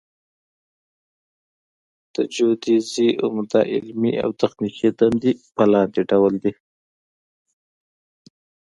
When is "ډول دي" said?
6.11-6.53